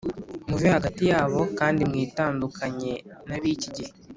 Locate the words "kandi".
1.59-1.81